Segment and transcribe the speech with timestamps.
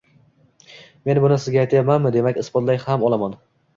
[1.09, 3.37] Men buni sizga aytyapmanmi, demak, isbotlay ham olaman